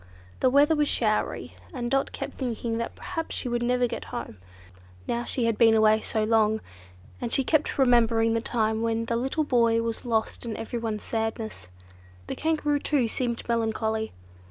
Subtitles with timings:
[0.39, 4.39] The weather was showery, and Dot kept thinking that perhaps she would never get home,
[5.07, 6.61] now she had been so long away,
[7.21, 11.67] and she kept remembering the time when the little boy was lost and everyone's sadness.
[12.25, 14.11] The Kangaroo too seemed melancholy.